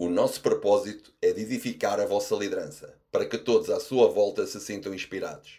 O 0.00 0.08
nosso 0.08 0.40
propósito 0.40 1.12
é 1.20 1.32
de 1.32 1.42
edificar 1.42 1.98
a 1.98 2.06
vossa 2.06 2.32
liderança, 2.36 2.94
para 3.10 3.26
que 3.26 3.36
todos 3.36 3.68
à 3.68 3.80
sua 3.80 4.06
volta 4.06 4.46
se 4.46 4.60
sintam 4.60 4.94
inspirados. 4.94 5.54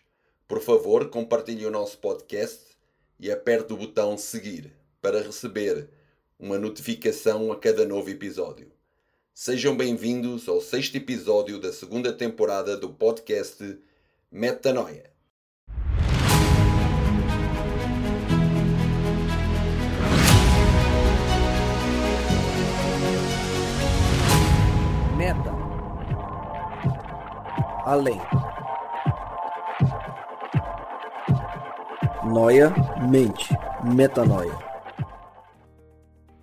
Por 0.47 0.61
favor, 0.61 1.09
compartilhe 1.09 1.65
o 1.65 1.69
nosso 1.69 1.97
podcast 1.97 2.61
e 3.19 3.29
aperte 3.29 3.73
o 3.73 3.75
botão 3.75 4.17
seguir 4.17 4.71
para 5.01 5.21
receber 5.21 5.89
uma 6.39 6.57
notificação 6.57 7.51
a 7.51 7.59
cada 7.59 7.85
novo 7.85 8.09
episódio. 8.09 8.71
Sejam 9.33 9.75
bem-vindos 9.75 10.47
ao 10.47 10.61
sexto 10.61 10.95
episódio 10.95 11.59
da 11.59 11.73
segunda 11.73 12.13
temporada 12.13 12.77
do 12.77 12.93
podcast 12.93 13.77
Metanoia. 14.31 15.11
Meta. 25.29 25.51
Além. 27.85 28.19
Noia, 32.25 32.73
mente. 33.11 33.47
Metanoia. 33.83 34.57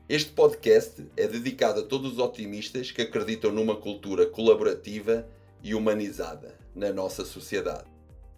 Este 0.09 0.31
podcast 0.31 1.05
é 1.17 1.27
dedicado 1.27 1.81
a 1.81 1.83
todos 1.83 2.13
os 2.13 2.19
otimistas 2.21 2.93
que 2.93 3.03
acreditam 3.03 3.51
numa 3.51 3.75
cultura 3.75 4.25
colaborativa 4.25 5.27
e 5.65 5.75
humanizada 5.75 6.57
na 6.73 6.93
nossa 6.93 7.25
sociedade. 7.25 7.91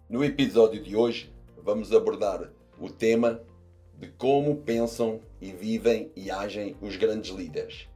No 0.09 0.25
episódio 0.25 0.81
de 0.81 0.95
hoje, 0.95 1.31
vamos 1.63 1.93
abordar 1.93 2.49
o 2.79 2.89
tema 2.89 3.39
de 3.99 4.07
como 4.07 4.55
pensam 4.55 5.19
e 5.39 5.51
vivem 5.51 6.11
e 6.15 6.31
agem 6.31 6.75
os 6.81 6.95
grandes 6.95 7.29
líderes, 7.29 7.87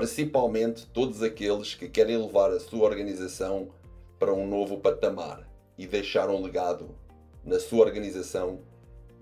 principalmente 0.00 0.86
todos 0.86 1.22
aqueles 1.22 1.74
que 1.74 1.86
querem 1.86 2.16
levar 2.16 2.50
a 2.50 2.58
sua 2.58 2.86
organização 2.86 3.68
para 4.18 4.32
um 4.32 4.48
novo 4.48 4.78
patamar 4.78 5.46
e 5.76 5.86
deixar 5.86 6.30
um 6.30 6.42
legado 6.42 6.96
na 7.44 7.60
sua 7.60 7.84
organização 7.84 8.60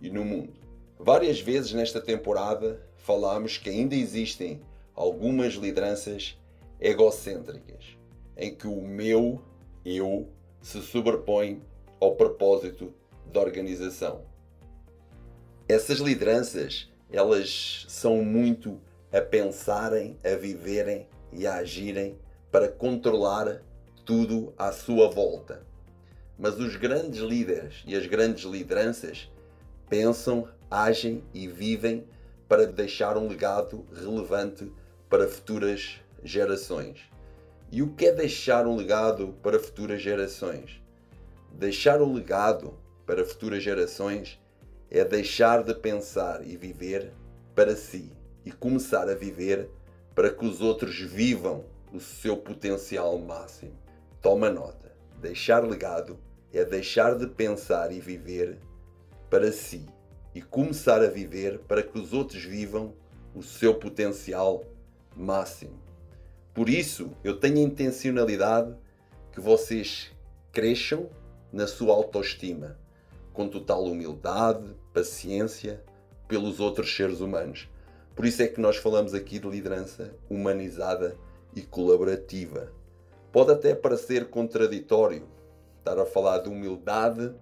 e 0.00 0.08
no 0.08 0.24
mundo. 0.24 0.52
Várias 0.96 1.40
vezes 1.40 1.72
nesta 1.72 2.00
temporada 2.00 2.80
falámos 2.96 3.58
que 3.58 3.68
ainda 3.68 3.96
existem 3.96 4.60
algumas 4.94 5.54
lideranças 5.54 6.38
egocêntricas, 6.80 7.98
em 8.36 8.54
que 8.54 8.68
o 8.68 8.80
meu 8.80 9.42
eu 9.84 10.28
se 10.62 10.80
sobrepõe 10.80 11.60
ao 11.98 12.14
propósito 12.14 12.94
da 13.32 13.40
organização. 13.40 14.22
Essas 15.68 15.98
lideranças, 15.98 16.88
elas 17.10 17.84
são 17.88 18.22
muito 18.22 18.80
a 19.12 19.20
pensarem, 19.20 20.18
a 20.24 20.36
viverem 20.36 21.06
e 21.32 21.46
a 21.46 21.56
agirem 21.56 22.18
para 22.50 22.68
controlar 22.68 23.62
tudo 24.04 24.52
à 24.58 24.72
sua 24.72 25.08
volta. 25.08 25.62
Mas 26.38 26.58
os 26.58 26.76
grandes 26.76 27.20
líderes 27.20 27.82
e 27.86 27.96
as 27.96 28.06
grandes 28.06 28.44
lideranças 28.44 29.30
pensam, 29.88 30.48
agem 30.70 31.24
e 31.32 31.48
vivem 31.48 32.06
para 32.46 32.66
deixar 32.66 33.16
um 33.16 33.28
legado 33.28 33.84
relevante 33.92 34.70
para 35.08 35.26
futuras 35.26 36.00
gerações. 36.22 37.00
E 37.70 37.82
o 37.82 37.94
que 37.94 38.06
é 38.06 38.12
deixar 38.12 38.66
um 38.66 38.76
legado 38.76 39.34
para 39.42 39.58
futuras 39.58 40.00
gerações? 40.00 40.82
Deixar 41.52 42.00
um 42.00 42.14
legado 42.14 42.74
para 43.06 43.24
futuras 43.24 43.62
gerações 43.62 44.38
é 44.90 45.04
deixar 45.04 45.62
de 45.62 45.74
pensar 45.74 46.46
e 46.46 46.56
viver 46.56 47.12
para 47.54 47.74
si 47.74 48.10
e 48.44 48.52
começar 48.52 49.08
a 49.08 49.14
viver 49.14 49.68
para 50.14 50.30
que 50.30 50.44
os 50.44 50.60
outros 50.60 50.98
vivam 50.98 51.64
o 51.92 52.00
seu 52.00 52.36
potencial 52.36 53.18
máximo. 53.18 53.72
Toma 54.20 54.50
nota. 54.50 54.92
Deixar 55.20 55.64
legado 55.64 56.18
é 56.52 56.64
deixar 56.64 57.16
de 57.16 57.26
pensar 57.26 57.92
e 57.92 58.00
viver 58.00 58.58
para 59.28 59.52
si 59.52 59.86
e 60.34 60.40
começar 60.40 61.02
a 61.02 61.08
viver 61.08 61.58
para 61.60 61.82
que 61.82 61.98
os 61.98 62.12
outros 62.12 62.42
vivam 62.44 62.94
o 63.34 63.42
seu 63.42 63.74
potencial 63.74 64.64
máximo. 65.16 65.78
Por 66.54 66.68
isso, 66.68 67.12
eu 67.22 67.38
tenho 67.38 67.58
a 67.58 67.62
intencionalidade 67.62 68.74
que 69.32 69.40
vocês 69.40 70.10
cresçam 70.52 71.08
na 71.52 71.66
sua 71.66 71.94
autoestima, 71.94 72.78
com 73.32 73.48
total 73.48 73.84
humildade, 73.84 74.74
paciência 74.92 75.82
pelos 76.26 76.60
outros 76.60 76.94
seres 76.94 77.20
humanos. 77.20 77.68
Por 78.18 78.26
isso 78.26 78.42
é 78.42 78.48
que 78.48 78.60
nós 78.60 78.76
falamos 78.76 79.14
aqui 79.14 79.38
de 79.38 79.48
liderança 79.48 80.12
humanizada 80.28 81.16
e 81.54 81.62
colaborativa. 81.62 82.72
Pode 83.30 83.52
até 83.52 83.76
parecer 83.76 84.28
contraditório 84.28 85.22
estar 85.78 85.96
a 86.00 86.04
falar 86.04 86.38
de 86.38 86.48
humildade 86.48 87.32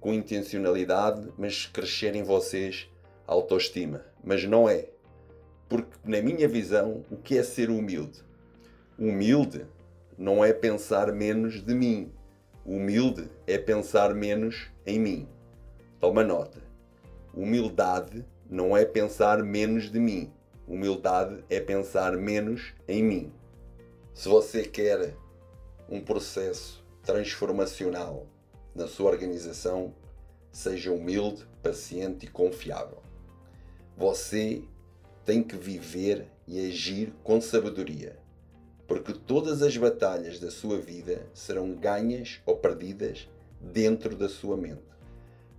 com 0.00 0.12
intencionalidade, 0.12 1.32
mas 1.38 1.66
crescer 1.66 2.16
em 2.16 2.24
vocês 2.24 2.90
a 3.24 3.32
autoestima. 3.32 4.04
Mas 4.24 4.44
não 4.44 4.68
é. 4.68 4.88
Porque, 5.68 5.96
na 6.04 6.20
minha 6.20 6.48
visão, 6.48 7.04
o 7.08 7.16
que 7.16 7.38
é 7.38 7.44
ser 7.44 7.70
humilde? 7.70 8.18
Humilde 8.98 9.64
não 10.18 10.44
é 10.44 10.52
pensar 10.52 11.12
menos 11.12 11.64
de 11.64 11.72
mim. 11.72 12.10
Humilde 12.66 13.30
é 13.46 13.58
pensar 13.58 14.12
menos 14.12 14.72
em 14.84 14.98
mim. 14.98 15.28
Toma 16.00 16.24
nota. 16.24 16.58
Humildade 17.32 18.26
não 18.50 18.76
é 18.76 18.84
pensar 18.84 19.44
menos 19.44 19.92
de 19.92 20.00
mim. 20.00 20.32
Humildade 20.66 21.44
é 21.48 21.60
pensar 21.60 22.16
menos 22.16 22.74
em 22.88 23.00
mim. 23.00 23.32
Se 24.12 24.28
você 24.28 24.64
quer 24.64 25.14
um 25.88 26.00
processo 26.00 26.84
transformacional 27.04 28.26
na 28.74 28.88
sua 28.88 29.12
organização, 29.12 29.94
seja 30.50 30.90
humilde, 30.90 31.46
paciente 31.62 32.26
e 32.26 32.28
confiável. 32.28 33.00
Você 33.96 34.64
tem 35.24 35.44
que 35.44 35.56
viver 35.56 36.26
e 36.44 36.66
agir 36.66 37.12
com 37.22 37.40
sabedoria, 37.40 38.18
porque 38.88 39.12
todas 39.12 39.62
as 39.62 39.76
batalhas 39.76 40.40
da 40.40 40.50
sua 40.50 40.76
vida 40.76 41.24
serão 41.32 41.72
ganhas 41.72 42.40
ou 42.44 42.56
perdidas 42.56 43.28
dentro 43.60 44.16
da 44.16 44.28
sua 44.28 44.56
mente. 44.56 44.82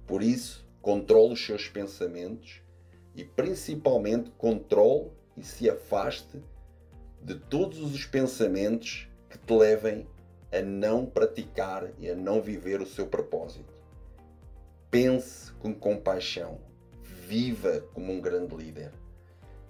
Por 0.06 0.22
isso, 0.22 0.68
controle 0.82 1.34
os 1.34 1.46
seus 1.46 1.70
pensamentos 1.70 2.62
e 3.16 3.24
principalmente 3.24 4.32
controle 4.32 5.12
e 5.38 5.44
se 5.44 5.70
afaste 5.70 6.42
de 7.22 7.36
todos 7.36 7.80
os 7.80 8.06
pensamentos 8.06 9.08
que 9.30 9.38
te 9.38 9.54
levem 9.54 10.08
a 10.52 10.62
não 10.62 11.06
praticar 11.06 11.90
e 11.98 12.10
a 12.10 12.16
não 12.16 12.42
viver 12.42 12.82
o 12.82 12.86
seu 12.86 13.08
propósito. 13.08 13.74
Pense 14.90 15.54
com 15.54 15.74
compaixão. 15.74 16.60
Viva 17.02 17.80
como 17.94 18.12
um 18.12 18.20
grande 18.20 18.54
líder. 18.56 18.92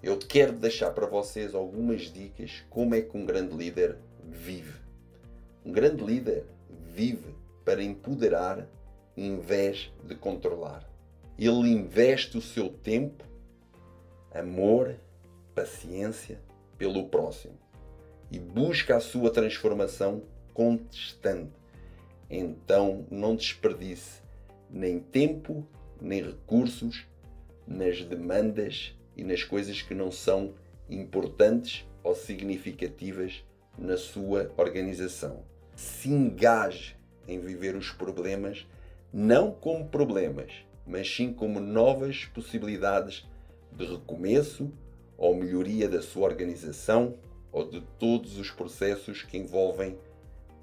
Eu 0.02 0.18
quero 0.18 0.52
deixar 0.54 0.90
para 0.90 1.06
vocês 1.06 1.54
algumas 1.54 2.12
dicas 2.12 2.64
como 2.68 2.94
é 2.94 3.02
que 3.02 3.16
um 3.16 3.24
grande 3.24 3.54
líder 3.54 3.98
vive. 4.24 4.80
Um 5.64 5.70
grande 5.70 6.02
líder 6.02 6.44
vive 6.68 7.36
para 7.64 7.82
empoderar 7.82 8.66
em 9.16 9.38
vez 9.38 9.92
de 10.02 10.16
controlar. 10.16 10.84
Ele 11.38 11.70
investe 11.70 12.36
o 12.36 12.42
seu 12.42 12.68
tempo, 12.68 13.24
amor, 14.34 14.96
paciência 15.54 16.40
pelo 16.78 17.08
próximo 17.08 17.58
e 18.30 18.38
busca 18.38 18.96
a 18.96 19.00
sua 19.00 19.30
transformação 19.30 20.22
constante. 20.54 21.52
Então 22.30 23.06
não 23.10 23.36
desperdice 23.36 24.22
nem 24.70 24.98
tempo, 24.98 25.66
nem 26.00 26.22
recursos 26.22 27.06
nas 27.66 28.02
demandas 28.02 28.96
e 29.16 29.22
nas 29.22 29.44
coisas 29.44 29.82
que 29.82 29.94
não 29.94 30.10
são 30.10 30.54
importantes 30.88 31.86
ou 32.02 32.14
significativas 32.14 33.44
na 33.78 33.96
sua 33.96 34.50
organização. 34.56 35.44
Se 35.76 36.08
engaje 36.08 36.96
em 37.28 37.38
viver 37.38 37.76
os 37.76 37.90
problemas 37.90 38.66
não 39.12 39.52
como 39.52 39.88
problemas, 39.88 40.52
mas 40.86 41.14
sim 41.14 41.32
como 41.32 41.60
novas 41.60 42.24
possibilidades 42.24 43.26
de 43.76 43.84
recomeço 43.84 44.72
ou 45.16 45.34
melhoria 45.34 45.88
da 45.88 46.02
sua 46.02 46.24
organização 46.24 47.16
ou 47.50 47.68
de 47.68 47.80
todos 47.98 48.38
os 48.38 48.50
processos 48.50 49.22
que 49.22 49.36
envolvem 49.36 49.98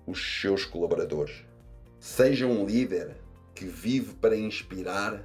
os 0.06 0.42
seus 0.42 0.66
colaboradores. 0.66 1.46
Seja 2.00 2.48
um 2.48 2.66
líder 2.66 3.16
que 3.54 3.66
vive 3.66 4.16
para 4.16 4.36
inspirar 4.36 5.24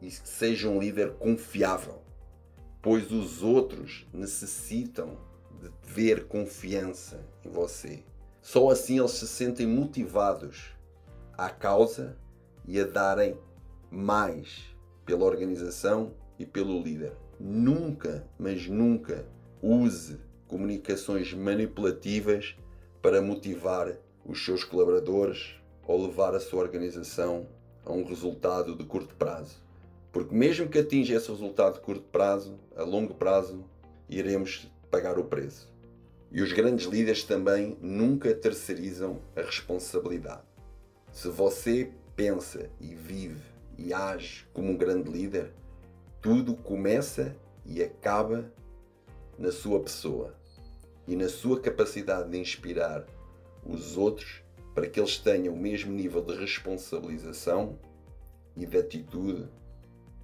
e 0.00 0.08
que 0.08 0.28
seja 0.28 0.68
um 0.68 0.78
líder 0.78 1.14
confiável, 1.14 2.02
pois 2.82 3.10
os 3.10 3.42
outros 3.42 4.06
necessitam 4.12 5.18
de 5.60 5.70
ver 5.82 6.26
confiança 6.26 7.20
em 7.44 7.50
você. 7.50 8.02
Só 8.42 8.70
assim 8.70 8.98
eles 8.98 9.12
se 9.12 9.26
sentem 9.26 9.66
motivados 9.66 10.76
à 11.36 11.50
causa 11.50 12.16
e 12.64 12.78
a 12.78 12.84
darem 12.84 13.36
mais 13.90 14.74
pela 15.04 15.24
organização 15.24 16.12
e 16.38 16.46
pelo 16.46 16.82
líder. 16.82 17.12
Nunca, 17.38 18.26
mas 18.38 18.66
nunca 18.66 19.26
use 19.62 20.18
comunicações 20.46 21.32
manipulativas 21.32 22.56
para 23.02 23.20
motivar 23.20 23.96
os 24.24 24.44
seus 24.44 24.64
colaboradores 24.64 25.54
ou 25.86 26.06
levar 26.06 26.34
a 26.34 26.40
sua 26.40 26.60
organização 26.60 27.46
a 27.84 27.92
um 27.92 28.04
resultado 28.04 28.74
de 28.74 28.84
curto 28.84 29.14
prazo. 29.14 29.62
Porque, 30.12 30.34
mesmo 30.34 30.68
que 30.68 30.78
atinja 30.78 31.14
esse 31.14 31.30
resultado 31.30 31.74
de 31.74 31.80
curto 31.80 32.04
prazo, 32.10 32.58
a 32.74 32.82
longo 32.82 33.14
prazo 33.14 33.64
iremos 34.08 34.70
pagar 34.90 35.18
o 35.18 35.24
preço. 35.24 35.70
E 36.32 36.42
os 36.42 36.52
grandes 36.52 36.86
líderes 36.86 37.22
também 37.22 37.76
nunca 37.80 38.34
terceirizam 38.34 39.20
a 39.36 39.42
responsabilidade. 39.42 40.42
Se 41.12 41.28
você 41.28 41.90
pensa 42.16 42.68
e 42.80 42.94
vive 42.94 43.40
e 43.78 43.92
age 43.92 44.46
como 44.52 44.72
um 44.72 44.76
grande 44.76 45.10
líder, 45.10 45.52
tudo 46.26 46.56
começa 46.56 47.36
e 47.64 47.80
acaba 47.80 48.52
na 49.38 49.52
sua 49.52 49.78
pessoa 49.78 50.34
e 51.06 51.14
na 51.14 51.28
sua 51.28 51.60
capacidade 51.60 52.28
de 52.28 52.36
inspirar 52.36 53.06
os 53.64 53.96
outros 53.96 54.42
para 54.74 54.88
que 54.88 54.98
eles 54.98 55.18
tenham 55.18 55.54
o 55.54 55.56
mesmo 55.56 55.92
nível 55.92 56.20
de 56.20 56.34
responsabilização 56.34 57.78
e 58.56 58.66
de 58.66 58.76
atitude 58.76 59.48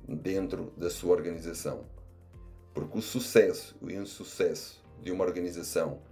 dentro 0.09 0.73
da 0.77 0.91
sua 0.91 1.13
organização. 1.13 1.87
Porque 2.75 2.99
o 2.99 3.01
sucesso 3.01 3.77
e 3.81 3.85
o 3.85 4.03
insucesso 4.03 4.85
de 5.01 5.13
uma 5.13 5.25
organização 5.25 6.03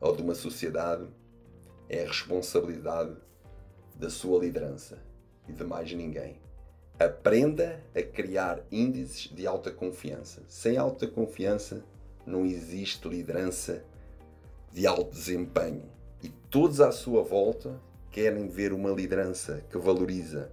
ou 0.00 0.16
de 0.16 0.22
uma 0.22 0.34
sociedade 0.34 1.06
é 1.88 2.02
a 2.02 2.08
responsabilidade 2.08 3.16
da 3.94 4.10
sua 4.10 4.40
liderança 4.40 5.00
e 5.46 5.52
de 5.52 5.62
mais 5.62 5.92
ninguém. 5.92 6.44
Aprenda 6.98 7.78
a 7.94 8.02
criar 8.02 8.62
índices 8.72 9.30
de 9.30 9.46
alta 9.46 9.70
confiança. 9.70 10.42
Sem 10.48 10.78
alta 10.78 11.06
confiança 11.06 11.84
não 12.24 12.46
existe 12.46 13.06
liderança 13.06 13.84
de 14.72 14.86
alto 14.86 15.10
desempenho. 15.10 15.84
E 16.22 16.30
todos 16.50 16.80
à 16.80 16.90
sua 16.90 17.22
volta 17.22 17.78
querem 18.10 18.48
ver 18.48 18.72
uma 18.72 18.90
liderança 18.90 19.62
que 19.68 19.76
valoriza 19.76 20.50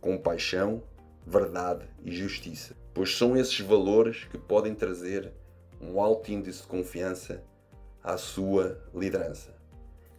compaixão, 0.00 0.80
verdade 1.26 1.84
e 2.04 2.12
justiça, 2.12 2.76
pois 2.92 3.16
são 3.16 3.36
esses 3.36 3.58
valores 3.58 4.24
que 4.24 4.38
podem 4.38 4.74
trazer 4.74 5.32
um 5.80 6.00
alto 6.00 6.30
índice 6.30 6.62
de 6.62 6.68
confiança 6.68 7.42
à 8.00 8.16
sua 8.16 8.80
liderança. 8.94 9.52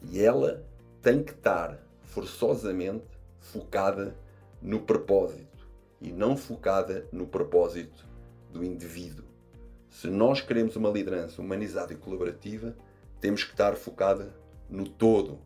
E 0.01 0.21
ela 0.21 0.65
tem 1.01 1.23
que 1.23 1.31
estar 1.31 1.79
forçosamente 2.03 3.05
focada 3.39 4.15
no 4.65 4.79
propósito 4.79 5.69
e 6.01 6.11
não 6.11 6.35
focada 6.35 7.07
no 7.11 7.27
propósito 7.27 8.03
do 8.51 8.63
indivíduo. 8.63 9.23
Se 9.91 10.07
nós 10.07 10.41
queremos 10.41 10.75
uma 10.75 10.89
liderança 10.89 11.39
humanizada 11.39 11.93
e 11.93 11.95
colaborativa, 11.95 12.75
temos 13.21 13.43
que 13.43 13.51
estar 13.51 13.75
focada 13.75 14.35
no 14.67 14.89
todo 14.89 15.39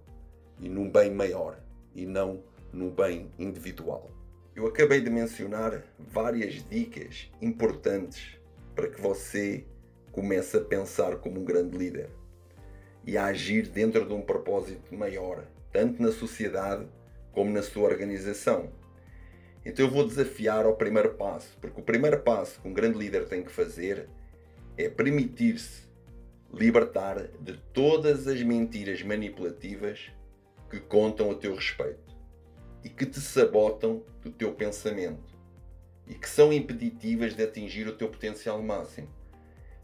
e 0.57 0.69
num 0.69 0.89
bem 0.89 1.13
maior 1.13 1.59
e 1.93 2.05
não 2.05 2.41
no 2.71 2.89
bem 2.89 3.29
individual. 3.37 4.09
Eu 4.55 4.65
acabei 4.65 5.01
de 5.01 5.09
mencionar 5.09 5.83
várias 5.99 6.63
dicas 6.69 7.29
importantes 7.41 8.37
para 8.73 8.87
que 8.87 9.01
você 9.01 9.65
comece 10.13 10.55
a 10.55 10.61
pensar 10.61 11.17
como 11.17 11.41
um 11.41 11.43
grande 11.43 11.77
líder 11.77 12.09
e 13.05 13.17
a 13.17 13.25
agir 13.25 13.67
dentro 13.67 14.05
de 14.05 14.13
um 14.13 14.21
propósito 14.21 14.95
maior, 14.95 15.43
tanto 15.73 16.01
na 16.01 16.11
sociedade 16.13 16.87
como 17.33 17.51
na 17.51 17.61
sua 17.61 17.83
organização. 17.83 18.78
Então 19.65 19.85
eu 19.85 19.91
vou 19.91 20.07
desafiar 20.07 20.65
ao 20.65 20.75
primeiro 20.75 21.13
passo, 21.15 21.57
porque 21.59 21.79
o 21.79 21.83
primeiro 21.83 22.19
passo 22.21 22.61
que 22.61 22.67
um 22.67 22.73
grande 22.73 22.97
líder 22.97 23.27
tem 23.27 23.43
que 23.43 23.51
fazer 23.51 24.07
é 24.77 24.89
permitir-se 24.89 25.89
libertar 26.53 27.27
de 27.39 27.57
todas 27.73 28.27
as 28.27 28.41
mentiras 28.41 29.03
manipulativas 29.03 30.11
que 30.69 30.79
contam 30.79 31.31
a 31.31 31.35
teu 31.35 31.53
respeito 31.53 32.17
e 32.83 32.89
que 32.89 33.05
te 33.05 33.19
sabotam 33.19 34.03
do 34.23 34.31
teu 34.31 34.53
pensamento 34.53 35.37
e 36.07 36.15
que 36.15 36.27
são 36.27 36.51
impeditivas 36.51 37.35
de 37.35 37.43
atingir 37.43 37.87
o 37.87 37.95
teu 37.95 38.09
potencial 38.09 38.61
máximo. 38.63 39.07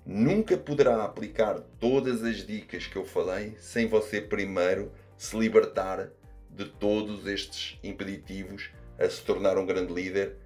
Nunca 0.05 0.57
poderá 0.57 1.03
aplicar 1.03 1.59
todas 1.79 2.23
as 2.23 2.37
dicas 2.37 2.87
que 2.87 2.95
eu 2.95 3.05
falei 3.05 3.55
sem 3.59 3.87
você 3.87 4.21
primeiro 4.21 4.91
se 5.17 5.37
libertar 5.37 6.09
de 6.49 6.65
todos 6.65 7.27
estes 7.27 7.77
impeditivos 7.83 8.71
a 8.97 9.09
se 9.09 9.21
tornar 9.21 9.57
um 9.57 9.65
grande 9.65 9.93
líder 9.93 10.37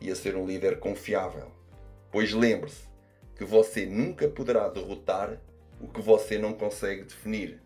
e 0.00 0.10
a 0.10 0.16
ser 0.16 0.36
um 0.36 0.46
líder 0.46 0.78
confiável. 0.78 1.50
Pois 2.10 2.32
lembre-se 2.32 2.84
que 3.36 3.44
você 3.44 3.86
nunca 3.86 4.28
poderá 4.28 4.68
derrotar 4.68 5.40
o 5.80 5.88
que 5.88 6.00
você 6.00 6.38
não 6.38 6.52
consegue 6.52 7.02
definir. 7.02 7.60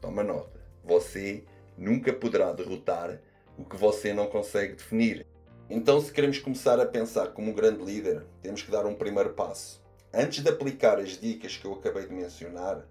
Toma 0.00 0.22
nota. 0.22 0.60
Você 0.84 1.44
nunca 1.76 2.12
poderá 2.12 2.52
derrotar 2.52 3.20
o 3.56 3.64
que 3.64 3.76
você 3.76 4.12
não 4.12 4.26
consegue 4.26 4.74
definir. 4.74 5.26
Então, 5.70 6.00
se 6.00 6.12
queremos 6.12 6.38
começar 6.38 6.80
a 6.80 6.86
pensar 6.86 7.28
como 7.28 7.50
um 7.50 7.54
grande 7.54 7.84
líder, 7.84 8.24
temos 8.40 8.62
que 8.62 8.70
dar 8.70 8.86
um 8.86 8.94
primeiro 8.94 9.30
passo. 9.30 9.82
Antes 10.12 10.42
de 10.42 10.48
aplicar 10.48 10.98
as 10.98 11.18
dicas 11.18 11.56
que 11.56 11.66
eu 11.66 11.74
acabei 11.74 12.06
de 12.06 12.14
mencionar, 12.14 12.86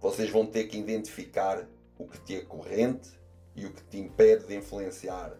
vocês 0.00 0.30
vão 0.30 0.46
ter 0.46 0.64
que 0.64 0.78
identificar 0.78 1.66
o 1.98 2.06
que 2.06 2.18
te 2.20 2.36
é 2.36 2.40
corrente 2.40 3.10
e 3.56 3.66
o 3.66 3.72
que 3.72 3.82
te 3.82 3.98
impede 3.98 4.46
de 4.46 4.56
influenciar 4.56 5.36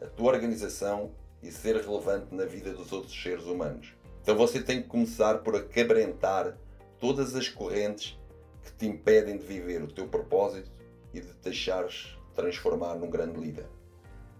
a 0.00 0.06
tua 0.06 0.32
organização 0.32 1.12
e 1.42 1.50
ser 1.50 1.76
relevante 1.76 2.34
na 2.34 2.44
vida 2.44 2.72
dos 2.72 2.92
outros 2.92 3.20
seres 3.20 3.44
humanos. 3.44 3.94
Então 4.22 4.36
você 4.36 4.62
tem 4.62 4.82
que 4.82 4.88
começar 4.88 5.38
por 5.38 5.54
acabrentar 5.54 6.56
todas 6.98 7.34
as 7.34 7.48
correntes 7.48 8.18
que 8.62 8.72
te 8.72 8.86
impedem 8.86 9.38
de 9.38 9.44
viver 9.44 9.82
o 9.82 9.92
teu 9.92 10.08
propósito 10.08 10.70
e 11.14 11.20
de 11.20 11.28
te 11.28 11.44
deixares 11.44 12.16
transformar 12.34 12.96
num 12.96 13.08
grande 13.08 13.38
líder. 13.38 13.66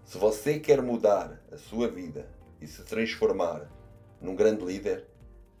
Se 0.03 0.17
você 0.17 0.59
quer 0.59 0.81
mudar 0.81 1.41
a 1.51 1.57
sua 1.57 1.87
vida 1.87 2.29
e 2.61 2.67
se 2.67 2.83
transformar 2.83 3.69
num 4.21 4.35
grande 4.35 4.63
líder, 4.63 5.05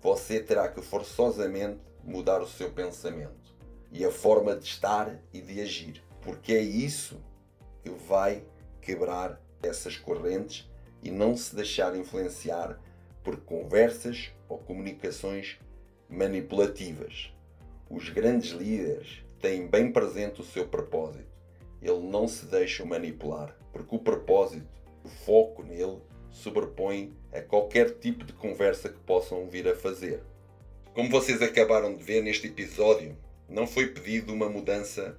você 0.01 0.39
terá 0.39 0.67
que 0.67 0.81
forçosamente 0.81 1.79
mudar 2.03 2.41
o 2.41 2.47
seu 2.47 2.71
pensamento 2.71 3.55
e 3.91 4.05
a 4.05 4.11
forma 4.11 4.55
de 4.55 4.65
estar 4.65 5.19
e 5.33 5.41
de 5.41 5.61
agir, 5.61 6.03
porque 6.21 6.53
é 6.53 6.61
isso 6.61 7.19
que 7.81 7.89
vai 7.89 8.43
quebrar 8.81 9.41
essas 9.61 9.97
correntes 9.97 10.69
e 11.03 11.11
não 11.11 11.35
se 11.35 11.55
deixar 11.55 11.95
influenciar 11.95 12.79
por 13.23 13.37
conversas 13.37 14.31
ou 14.47 14.57
comunicações 14.57 15.59
manipulativas. 16.09 17.33
Os 17.89 18.09
grandes 18.09 18.51
líderes 18.51 19.23
têm 19.39 19.67
bem 19.67 19.91
presente 19.91 20.41
o 20.41 20.45
seu 20.45 20.67
propósito. 20.67 21.27
Ele 21.81 21.99
não 21.99 22.27
se 22.27 22.45
deixa 22.45 22.85
manipular, 22.85 23.55
porque 23.71 23.95
o 23.95 23.99
propósito, 23.99 24.67
o 25.03 25.09
foco 25.09 25.63
nele, 25.63 25.99
sobrepõe 26.31 27.13
a 27.31 27.41
qualquer 27.41 27.97
tipo 27.99 28.23
de 28.25 28.33
conversa 28.33 28.89
que 28.89 28.99
possam 28.99 29.47
vir 29.47 29.67
a 29.67 29.75
fazer. 29.75 30.21
Como 30.93 31.09
vocês 31.09 31.41
acabaram 31.41 31.95
de 31.95 32.03
ver 32.03 32.23
neste 32.23 32.47
episódio, 32.47 33.15
não 33.47 33.67
foi 33.67 33.87
pedido 33.87 34.33
uma 34.33 34.49
mudança 34.49 35.17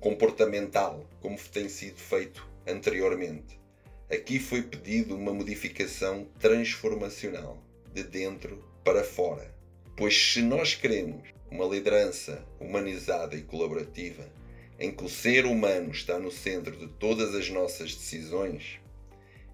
comportamental, 0.00 1.04
como 1.20 1.38
tem 1.52 1.68
sido 1.68 1.98
feito 1.98 2.46
anteriormente. 2.66 3.61
Aqui 4.12 4.38
foi 4.38 4.60
pedido 4.60 5.16
uma 5.16 5.32
modificação 5.32 6.26
transformacional, 6.38 7.56
de 7.94 8.02
dentro 8.02 8.62
para 8.84 9.02
fora. 9.02 9.54
Pois 9.96 10.14
se 10.14 10.42
nós 10.42 10.74
queremos 10.74 11.30
uma 11.50 11.64
liderança 11.64 12.46
humanizada 12.60 13.34
e 13.34 13.40
colaborativa, 13.40 14.30
em 14.78 14.94
que 14.94 15.02
o 15.02 15.08
ser 15.08 15.46
humano 15.46 15.92
está 15.92 16.18
no 16.18 16.30
centro 16.30 16.76
de 16.76 16.88
todas 16.88 17.34
as 17.34 17.48
nossas 17.48 17.94
decisões, 17.94 18.78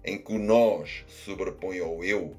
em 0.03 0.17
que 0.17 0.33
o 0.33 0.37
nós 0.37 1.05
sobrepõe 1.07 1.79
ao 1.79 2.03
eu, 2.03 2.35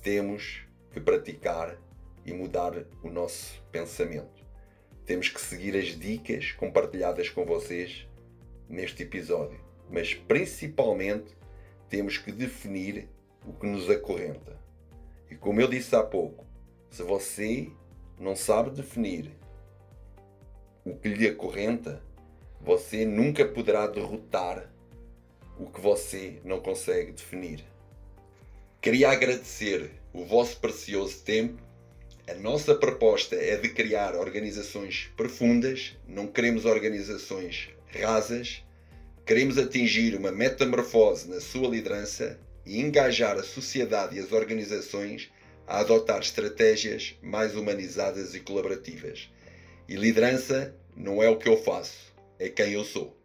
temos 0.00 0.60
que 0.92 1.00
praticar 1.00 1.76
e 2.24 2.32
mudar 2.32 2.86
o 3.02 3.10
nosso 3.10 3.60
pensamento. 3.72 4.46
Temos 5.04 5.28
que 5.28 5.40
seguir 5.40 5.76
as 5.76 5.98
dicas 5.98 6.52
compartilhadas 6.52 7.28
com 7.28 7.44
vocês 7.44 8.06
neste 8.68 9.02
episódio, 9.02 9.66
mas 9.90 10.14
principalmente 10.14 11.36
temos 11.88 12.18
que 12.18 12.30
definir 12.30 13.08
o 13.46 13.52
que 13.52 13.66
nos 13.66 13.88
acorrenta. 13.88 14.58
E 15.30 15.34
como 15.34 15.60
eu 15.60 15.68
disse 15.68 15.94
há 15.94 16.02
pouco, 16.02 16.46
se 16.90 17.02
você 17.02 17.70
não 18.18 18.34
sabe 18.34 18.70
definir 18.70 19.30
o 20.84 20.94
que 20.94 21.08
lhe 21.08 21.26
acorrenta, 21.26 22.02
você 22.60 23.04
nunca 23.04 23.44
poderá 23.46 23.86
derrotar 23.86 24.70
o 25.58 25.66
que 25.66 25.80
você 25.80 26.40
não 26.44 26.60
consegue 26.60 27.12
definir. 27.12 27.64
Queria 28.80 29.10
agradecer 29.10 29.90
o 30.12 30.24
vosso 30.24 30.58
precioso 30.60 31.22
tempo. 31.22 31.60
A 32.28 32.34
nossa 32.34 32.74
proposta 32.74 33.34
é 33.34 33.56
de 33.56 33.70
criar 33.70 34.14
organizações 34.14 35.10
profundas, 35.16 35.96
não 36.06 36.26
queremos 36.26 36.64
organizações 36.64 37.70
rasas. 37.92 38.64
Queremos 39.28 39.58
atingir 39.58 40.16
uma 40.16 40.32
metamorfose 40.32 41.28
na 41.28 41.38
sua 41.38 41.68
liderança 41.68 42.40
e 42.64 42.80
engajar 42.80 43.36
a 43.36 43.42
sociedade 43.42 44.16
e 44.16 44.20
as 44.20 44.32
organizações 44.32 45.30
a 45.66 45.80
adotar 45.80 46.20
estratégias 46.20 47.14
mais 47.20 47.54
humanizadas 47.54 48.34
e 48.34 48.40
colaborativas. 48.40 49.28
E 49.86 49.96
liderança 49.96 50.74
não 50.96 51.22
é 51.22 51.28
o 51.28 51.36
que 51.36 51.46
eu 51.46 51.62
faço, 51.62 52.10
é 52.38 52.48
quem 52.48 52.72
eu 52.72 52.86
sou. 52.86 53.17